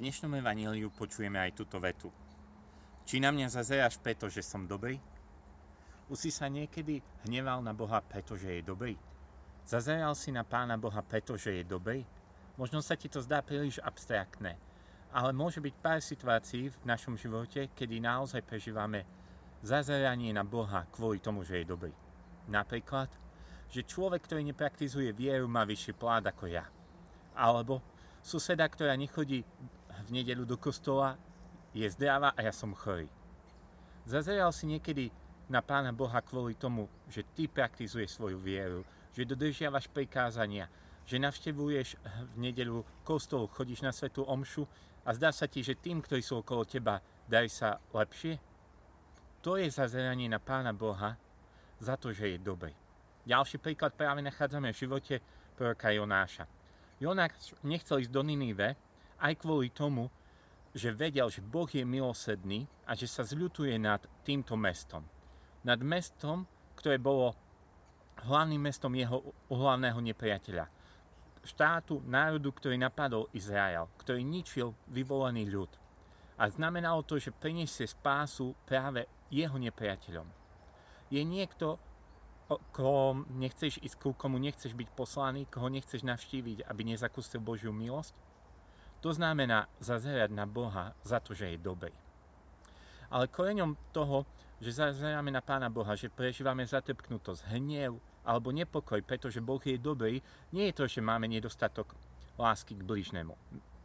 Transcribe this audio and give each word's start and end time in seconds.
dnešnom 0.00 0.32
evaníliu 0.40 0.88
počujeme 0.96 1.36
aj 1.36 1.52
túto 1.52 1.76
vetu. 1.76 2.08
Či 3.04 3.20
na 3.20 3.28
mňa 3.28 3.52
zazeráš 3.52 4.00
preto, 4.00 4.32
že 4.32 4.40
som 4.40 4.64
dobrý? 4.64 4.96
Už 6.08 6.16
si 6.16 6.32
sa 6.32 6.48
niekedy 6.48 7.04
hneval 7.28 7.60
na 7.60 7.76
Boha, 7.76 8.00
pretože 8.00 8.48
je 8.48 8.64
dobrý? 8.64 8.96
Zazeral 9.68 10.16
si 10.16 10.32
na 10.32 10.40
Pána 10.40 10.80
Boha, 10.80 11.04
pretože 11.04 11.52
je 11.52 11.68
dobrý? 11.68 12.00
Možno 12.56 12.80
sa 12.80 12.96
ti 12.96 13.12
to 13.12 13.20
zdá 13.20 13.44
príliš 13.44 13.76
abstraktné, 13.84 14.56
ale 15.12 15.36
môže 15.36 15.60
byť 15.60 15.74
pár 15.84 16.00
situácií 16.00 16.72
v 16.72 16.80
našom 16.88 17.20
živote, 17.20 17.68
kedy 17.76 18.00
naozaj 18.00 18.40
prežívame 18.40 19.04
zazeranie 19.60 20.32
na 20.32 20.48
Boha 20.48 20.88
kvôli 20.88 21.20
tomu, 21.20 21.44
že 21.44 21.60
je 21.60 21.68
dobrý. 21.68 21.92
Napríklad, 22.48 23.12
že 23.68 23.84
človek, 23.84 24.24
ktorý 24.24 24.48
nepraktizuje 24.48 25.12
vieru, 25.12 25.44
má 25.44 25.68
vyšší 25.68 25.92
plát 25.92 26.24
ako 26.24 26.48
ja. 26.48 26.64
Alebo 27.36 27.84
suseda, 28.24 28.64
ktorá 28.64 28.96
nechodí 28.96 29.44
v 30.10 30.18
nedelu 30.18 30.42
do 30.42 30.58
kostola, 30.58 31.14
je 31.70 31.86
zdravá 31.86 32.34
a 32.34 32.42
ja 32.42 32.50
som 32.50 32.74
chorý. 32.74 33.06
Zazeral 34.10 34.50
si 34.50 34.66
niekedy 34.66 35.14
na 35.46 35.62
Pána 35.62 35.94
Boha 35.94 36.18
kvôli 36.18 36.58
tomu, 36.58 36.90
že 37.06 37.22
ty 37.22 37.46
praktizuješ 37.46 38.18
svoju 38.18 38.42
vieru, 38.42 38.82
že 39.14 39.22
dodržiavaš 39.22 39.86
prikázania, 39.86 40.66
že 41.06 41.22
navštevuješ 41.22 41.94
v 42.34 42.36
nedelu 42.42 42.82
kostol, 43.06 43.46
chodíš 43.46 43.86
na 43.86 43.94
svetú 43.94 44.26
omšu 44.26 44.66
a 45.06 45.14
zdá 45.14 45.30
sa 45.30 45.46
ti, 45.46 45.62
že 45.62 45.78
tým, 45.78 46.02
ktorí 46.02 46.26
sú 46.26 46.42
okolo 46.42 46.66
teba, 46.66 46.98
darí 47.30 47.46
sa 47.46 47.78
lepšie? 47.94 48.34
To 49.46 49.54
je 49.54 49.70
zazeranie 49.70 50.26
na 50.26 50.42
Pána 50.42 50.74
Boha 50.74 51.14
za 51.78 51.94
to, 51.94 52.10
že 52.10 52.34
je 52.34 52.38
dobrý. 52.42 52.74
Ďalší 53.30 53.62
príklad 53.62 53.94
práve 53.94 54.26
nachádzame 54.26 54.74
v 54.74 54.80
živote 54.80 55.14
proroka 55.54 55.94
Jonáša. 55.94 56.50
Jonáš 56.98 57.54
nechcel 57.62 58.02
ísť 58.02 58.12
do 58.12 58.26
Ninive, 58.26 58.74
aj 59.20 59.36
kvôli 59.38 59.70
tomu, 59.70 60.08
že 60.74 60.94
vedel, 60.94 61.26
že 61.28 61.42
Boh 61.42 61.66
je 61.66 61.82
milosedný 61.82 62.66
a 62.86 62.94
že 62.94 63.10
sa 63.10 63.26
zľutuje 63.26 63.74
nad 63.76 64.00
týmto 64.22 64.54
mestom. 64.54 65.02
Nad 65.66 65.82
mestom, 65.82 66.46
ktoré 66.78 66.96
bolo 66.96 67.34
hlavným 68.24 68.70
mestom 68.70 68.92
jeho 68.94 69.20
hlavného 69.50 69.98
nepriateľa. 70.00 70.66
Štátu, 71.40 72.04
národu, 72.04 72.52
ktorý 72.52 72.76
napadol 72.76 73.32
Izrael, 73.32 73.88
ktorý 73.96 74.20
ničil 74.22 74.76
vyvolený 74.92 75.48
ľud. 75.48 75.72
A 76.40 76.48
znamenalo 76.48 77.04
to, 77.04 77.20
že 77.20 77.36
priniesie 77.36 77.88
spásu 77.88 78.56
práve 78.64 79.04
jeho 79.28 79.56
nepriateľom. 79.56 80.28
Je 81.12 81.20
niekto, 81.24 81.76
koho 82.72 83.26
nechceš 83.36 83.80
ísť, 83.82 83.96
ku 84.00 84.10
komu 84.14 84.40
nechceš 84.40 84.72
byť 84.72 84.88
poslaný, 84.94 85.44
koho 85.50 85.68
nechceš 85.68 86.06
navštíviť, 86.06 86.64
aby 86.64 86.82
nezakúsil 86.94 87.42
Božiu 87.42 87.74
milosť? 87.74 88.14
To 89.00 89.10
znamená 89.16 89.64
zazerať 89.80 90.30
na 90.32 90.44
Boha 90.44 90.92
za 91.00 91.20
to, 91.24 91.32
že 91.32 91.56
je 91.56 91.58
dobrý. 91.58 91.92
Ale 93.10 93.32
koreňom 93.32 93.74
toho, 93.90 94.28
že 94.60 94.76
zazeráme 94.76 95.32
na 95.32 95.40
Pána 95.40 95.72
Boha, 95.72 95.96
že 95.96 96.12
prežívame 96.12 96.68
zatrpknutosť, 96.68 97.48
hnev 97.48 97.96
alebo 98.22 98.52
nepokoj, 98.52 99.00
pretože 99.00 99.40
Boh 99.40 99.60
je 99.64 99.80
dobrý, 99.80 100.20
nie 100.52 100.68
je 100.68 100.76
to, 100.76 100.84
že 100.84 101.00
máme 101.00 101.24
nedostatok 101.24 101.96
lásky 102.36 102.76
k 102.76 102.84
bližnému. 102.84 103.32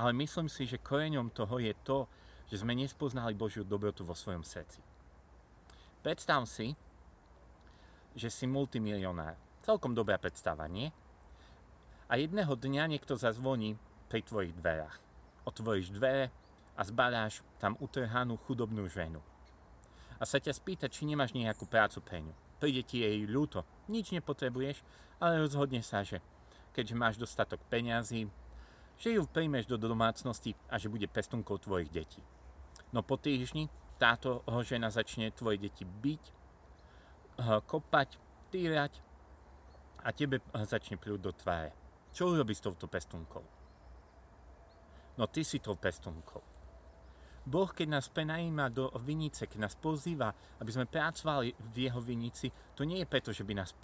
Ale 0.00 0.16
myslím 0.16 0.48
si, 0.48 0.64
že 0.64 0.80
koreňom 0.80 1.28
toho 1.30 1.60
je 1.60 1.76
to, 1.84 2.08
že 2.48 2.64
sme 2.64 2.72
nespoznali 2.72 3.36
Božiu 3.36 3.62
dobrotu 3.68 4.02
vo 4.02 4.16
svojom 4.16 4.40
srdci. 4.40 4.80
Predstav 6.00 6.42
si, 6.48 6.72
že 8.16 8.28
si 8.32 8.48
multimilionár. 8.48 9.36
Celkom 9.62 9.94
dobrá 9.94 10.18
predstava, 10.18 10.66
nie? 10.66 10.90
A 12.10 12.18
jedného 12.18 12.52
dňa 12.58 12.90
niekto 12.90 13.14
zazvoní 13.14 13.78
pri 14.12 14.20
tvojich 14.20 14.52
dverách. 14.60 15.00
Otvoríš 15.48 15.88
dvere 15.96 16.28
a 16.76 16.84
zbadáš 16.84 17.40
tam 17.56 17.80
utrhanú 17.80 18.36
chudobnú 18.44 18.84
ženu. 18.84 19.24
A 20.20 20.28
sa 20.28 20.36
ťa 20.36 20.52
spýta, 20.52 20.92
či 20.92 21.08
nemáš 21.08 21.32
nejakú 21.32 21.64
prácu 21.64 22.04
pre 22.04 22.20
ňu. 22.20 22.36
Príde 22.60 22.84
ti 22.84 23.00
jej 23.00 23.24
ľúto. 23.24 23.64
Nič 23.88 24.12
nepotrebuješ, 24.12 24.84
ale 25.16 25.40
rozhodne 25.40 25.80
sa, 25.80 26.04
že 26.04 26.20
keďže 26.76 26.94
máš 26.94 27.16
dostatok 27.16 27.64
peňazí, 27.72 28.28
že 29.00 29.16
ju 29.16 29.24
príjmeš 29.24 29.64
do 29.64 29.80
domácnosti 29.80 30.52
a 30.68 30.76
že 30.76 30.92
bude 30.92 31.08
pestunkou 31.08 31.56
tvojich 31.56 31.88
detí. 31.88 32.20
No 32.92 33.00
po 33.00 33.16
týždni 33.16 33.72
táto 33.96 34.44
žena 34.60 34.92
začne 34.92 35.32
tvoje 35.32 35.56
deti 35.56 35.88
byť, 35.88 36.22
kopať, 37.64 38.20
týrať 38.52 38.92
a 40.04 40.12
tebe 40.12 40.44
začne 40.68 41.00
pľúť 41.00 41.20
do 41.24 41.32
tváre. 41.32 41.72
Čo 42.12 42.36
urobíš 42.36 42.60
s 42.60 42.64
touto 42.68 42.86
pestunkou? 42.86 43.61
No 45.18 45.28
ty 45.28 45.44
si 45.44 45.60
tou 45.60 45.76
pestunkou. 45.76 46.40
Boh, 47.42 47.66
keď 47.74 47.98
nás 47.98 48.06
prenajíma 48.06 48.70
do 48.70 48.86
vinice, 49.02 49.50
keď 49.50 49.66
nás 49.66 49.74
pozýva, 49.74 50.30
aby 50.62 50.70
sme 50.70 50.86
pracovali 50.86 51.50
v 51.74 51.90
jeho 51.90 51.98
vinici, 51.98 52.46
to 52.78 52.86
nie 52.86 53.02
je 53.02 53.10
preto, 53.10 53.34
že 53.34 53.42
by 53.42 53.52
nás 53.58 53.74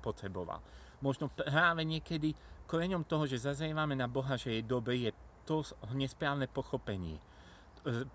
potreboval. 0.00 0.64
Možno 1.04 1.28
práve 1.28 1.84
niekedy 1.84 2.32
koreňom 2.64 3.04
toho, 3.04 3.28
že 3.28 3.44
zazrievame 3.44 3.92
na 3.92 4.08
Boha, 4.08 4.40
že 4.40 4.56
je 4.56 4.62
dobrý, 4.64 5.06
je 5.06 5.12
to 5.44 5.60
nesprávne 5.92 6.48
pochopenie. 6.48 7.20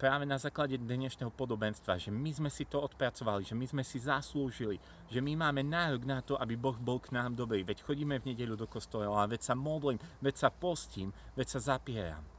Práve 0.02 0.26
na 0.26 0.42
základe 0.42 0.80
dnešného 0.80 1.30
podobenstva, 1.30 2.02
že 2.02 2.10
my 2.10 2.32
sme 2.34 2.50
si 2.50 2.66
to 2.66 2.82
odpracovali, 2.82 3.46
že 3.46 3.54
my 3.54 3.68
sme 3.70 3.84
si 3.86 4.02
zaslúžili, 4.02 4.82
že 5.12 5.22
my 5.22 5.38
máme 5.38 5.62
nárok 5.62 6.10
na 6.10 6.26
to, 6.26 6.40
aby 6.42 6.58
Boh 6.58 6.80
bol 6.80 6.98
k 6.98 7.14
nám 7.14 7.38
dobrý. 7.38 7.62
Veď 7.62 7.86
chodíme 7.86 8.18
v 8.18 8.34
nedelu 8.34 8.58
do 8.58 8.66
kostola, 8.66 9.30
veď 9.30 9.46
sa 9.46 9.54
modlím, 9.54 10.02
veď 10.26 10.36
sa 10.42 10.50
postím, 10.50 11.14
veď 11.38 11.48
sa 11.54 11.78
zapieram 11.78 12.37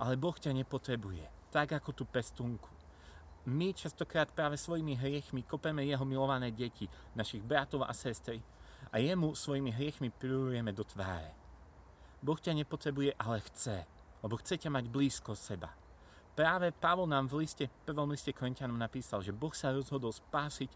ale 0.00 0.16
Boh 0.16 0.32
ťa 0.32 0.56
nepotrebuje. 0.56 1.52
Tak 1.52 1.76
ako 1.76 1.92
tú 1.92 2.04
pestunku. 2.08 2.72
My 3.44 3.76
častokrát 3.76 4.32
práve 4.32 4.56
svojimi 4.56 4.96
hriechmi 4.96 5.44
kopeme 5.44 5.84
jeho 5.84 6.04
milované 6.08 6.48
deti, 6.52 6.88
našich 7.12 7.44
bratov 7.44 7.84
a 7.84 7.92
sestry 7.92 8.40
a 8.92 8.96
jemu 8.96 9.36
svojimi 9.36 9.70
hriechmi 9.70 10.08
prirujeme 10.08 10.72
do 10.72 10.84
tváre. 10.84 11.36
Boh 12.20 12.36
ťa 12.36 12.52
nepotrebuje, 12.52 13.16
ale 13.16 13.44
chce, 13.48 13.84
lebo 14.24 14.36
chce 14.40 14.60
ťa 14.60 14.70
mať 14.72 14.84
blízko 14.92 15.32
seba. 15.32 15.72
Práve 16.36 16.72
Pavol 16.72 17.08
nám 17.08 17.28
v 17.28 17.44
liste, 17.44 17.68
prvom 17.84 18.12
liste 18.12 18.32
Korintianom 18.32 18.76
napísal, 18.76 19.20
že 19.20 19.32
Boh 19.32 19.52
sa 19.52 19.72
rozhodol 19.72 20.12
spásiť 20.12 20.70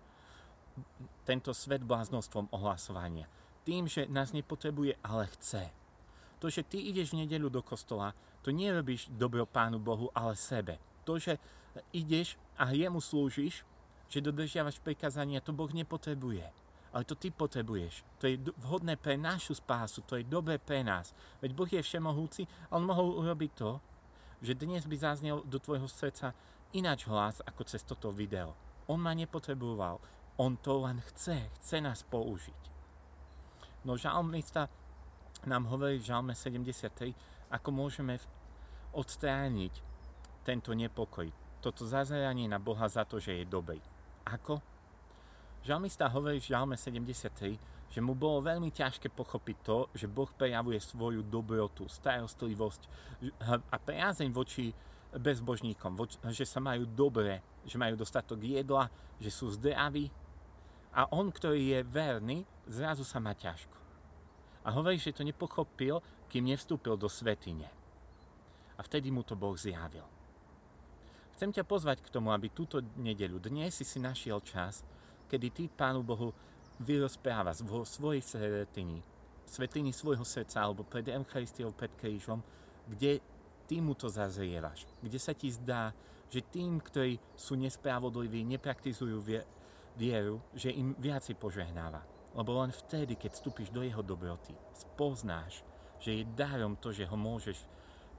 tento 1.25 1.55
svet 1.55 1.85
bláznostvom 1.85 2.51
ohlasovania. 2.53 3.29
Tým, 3.65 3.89
že 3.89 4.05
nás 4.11 4.35
nepotrebuje, 4.37 4.99
ale 5.01 5.31
chce. 5.39 5.73
To, 6.43 6.53
že 6.53 6.67
ty 6.67 6.85
ideš 6.93 7.15
v 7.15 7.25
nedeľu 7.25 7.49
do 7.49 7.63
kostola, 7.65 8.13
to 8.45 8.53
nerobíš 8.53 9.09
dobro 9.09 9.49
Pánu 9.49 9.81
Bohu, 9.81 10.13
ale 10.13 10.37
sebe. 10.37 10.77
To, 11.09 11.17
že 11.17 11.41
ideš 11.97 12.37
a 12.61 12.69
jemu 12.77 13.01
slúžiš, 13.01 13.65
že 14.13 14.21
dodržiavaš 14.21 14.79
prikázania, 14.85 15.41
to 15.41 15.57
Boh 15.57 15.73
nepotrebuje. 15.73 16.45
Ale 16.95 17.03
to 17.09 17.19
ty 17.19 17.33
potrebuješ. 17.33 18.05
To 18.23 18.31
je 18.31 18.39
vhodné 18.63 19.01
pre 19.01 19.17
našu 19.19 19.57
spásu, 19.57 20.05
to 20.07 20.21
je 20.21 20.29
dobré 20.29 20.61
pre 20.61 20.85
nás. 20.85 21.11
Veď 21.43 21.51
Boh 21.57 21.67
je 21.67 21.83
všemohúci 21.83 22.47
a 22.71 22.77
On 22.79 22.85
mohol 22.87 23.19
urobiť 23.19 23.51
to, 23.57 23.81
že 24.45 24.55
dnes 24.55 24.85
by 24.85 24.97
zaznel 25.01 25.43
do 25.49 25.59
tvojho 25.59 25.89
srdca 25.89 26.37
ináč 26.77 27.09
hlas 27.09 27.41
ako 27.49 27.65
cez 27.65 27.81
toto 27.83 28.13
video. 28.13 28.53
On 28.87 29.01
ma 29.01 29.17
nepotreboval, 29.17 29.99
on 30.37 30.61
to 30.61 30.85
len 30.85 31.01
chce, 31.01 31.49
chce 31.59 31.81
nás 31.81 32.05
použiť. 32.05 32.63
No 33.89 33.97
žalmista 33.97 34.69
nám 35.49 35.69
hovorí 35.69 36.01
v 36.01 36.09
Žalme 36.09 36.33
73, 36.37 37.15
ako 37.53 37.69
môžeme 37.71 38.17
odstrániť 38.95 39.75
tento 40.47 40.71
nepokoj, 40.73 41.27
toto 41.59 41.83
zazeranie 41.89 42.47
na 42.47 42.61
Boha 42.61 42.87
za 42.87 43.03
to, 43.03 43.19
že 43.19 43.43
je 43.43 43.45
dobrý. 43.49 43.81
Ako? 44.29 44.61
Žalmista 45.65 46.09
hovorí 46.13 46.39
v 46.41 46.49
Žalme 46.53 46.77
73, 46.77 47.57
že 47.89 48.01
mu 48.05 48.13
bolo 48.13 48.45
veľmi 48.45 48.69
ťažké 48.69 49.09
pochopiť 49.09 49.57
to, 49.65 49.79
že 49.97 50.11
Boh 50.11 50.29
prejavuje 50.29 50.77
svoju 50.77 51.25
dobrotu, 51.25 51.89
starostlivosť 51.89 52.83
a 53.49 53.77
priazeň 53.81 54.29
voči 54.29 54.75
bezbožníkom, 55.15 55.95
že 56.35 56.45
sa 56.45 56.61
majú 56.61 56.85
dobre, 56.85 57.41
že 57.65 57.79
majú 57.79 57.95
dostatok 57.95 58.43
jedla, 58.43 58.91
že 59.17 59.31
sú 59.31 59.49
zdraví. 59.55 60.11
A 60.95 61.07
on, 61.11 61.31
ktorý 61.31 61.79
je 61.79 61.81
verný, 61.87 62.39
zrazu 62.67 63.07
sa 63.07 63.23
má 63.23 63.33
ťažko. 63.33 63.79
A 64.67 64.75
hovorí, 64.75 64.99
že 64.99 65.15
to 65.15 65.23
nepochopil, 65.23 66.03
kým 66.29 66.51
nevstúpil 66.51 66.99
do 66.99 67.07
svetine. 67.07 67.71
A 68.79 68.81
vtedy 68.83 69.11
mu 69.11 69.23
to 69.23 69.39
Boh 69.39 69.55
zjavil. 69.55 70.05
Chcem 71.35 71.51
ťa 71.51 71.67
pozvať 71.67 71.99
k 72.03 72.13
tomu, 72.15 72.31
aby 72.31 72.51
túto 72.55 72.79
nedeľu, 72.79 73.43
dnes 73.43 73.75
si 73.75 73.83
si 73.83 73.99
našiel 73.99 74.39
čas, 74.47 74.87
kedy 75.27 75.47
ty 75.51 75.65
Pánu 75.67 76.07
Bohu 76.07 76.31
vyrozprávaš 76.79 77.67
vo 77.67 77.83
svojej 77.83 78.23
svetini, 78.23 79.03
svetini 79.47 79.91
svojho 79.91 80.23
srdca 80.23 80.63
alebo 80.63 80.87
pred 80.87 81.11
Eucharistiou, 81.11 81.75
pred 81.75 81.91
krížom, 81.99 82.39
kde 82.87 83.19
ty 83.67 83.83
mu 83.83 83.99
to 83.99 84.07
zazrievaš, 84.07 84.87
kde 85.03 85.19
sa 85.19 85.35
ti 85.35 85.51
zdá, 85.51 85.91
že 86.31 86.43
tým, 86.43 86.79
ktorí 86.79 87.19
sú 87.35 87.59
nespravodliví, 87.59 88.47
nepraktizujú 88.47 89.19
vieru, 89.99 90.39
že 90.55 90.71
im 90.71 90.95
viacej 90.99 91.35
požehnáva 91.39 92.15
lebo 92.35 92.59
len 92.59 92.75
vtedy, 92.75 93.15
keď 93.15 93.31
vstúpiš 93.39 93.71
do 93.71 93.87
jeho 93.87 94.03
dobroty, 94.03 94.53
spoznáš, 94.75 95.63
že 96.03 96.21
je 96.21 96.25
darom 96.35 96.75
to, 96.75 96.91
že 96.91 97.07
ho 97.07 97.15
môžeš 97.15 97.57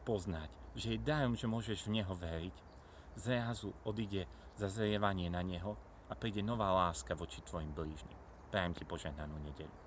poznať. 0.06 0.50
že 0.76 0.92
je 0.96 1.08
darom, 1.08 1.40
že 1.40 1.48
môžeš 1.48 1.88
v 1.88 2.00
Neho 2.00 2.12
veriť, 2.12 2.56
zrazu 3.16 3.72
odíde 3.88 4.28
zazrievanie 4.60 5.32
na 5.32 5.40
Neho 5.40 5.80
a 6.12 6.14
príde 6.20 6.44
nová 6.44 6.72
láska 6.72 7.16
voči 7.16 7.40
tvojim 7.42 7.72
blížnym. 7.72 8.20
Prajem 8.52 8.76
ti 8.76 8.84
požehnanú 8.84 9.40
nedelu. 9.40 9.85